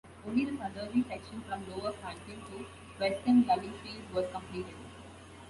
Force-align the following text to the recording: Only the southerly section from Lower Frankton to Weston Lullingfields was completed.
Only 0.27 0.45
the 0.45 0.57
southerly 0.57 1.03
section 1.07 1.41
from 1.47 1.69
Lower 1.69 1.91
Frankton 1.91 2.41
to 2.49 2.65
Weston 2.99 3.43
Lullingfields 3.43 4.11
was 4.11 4.25
completed. 4.31 4.73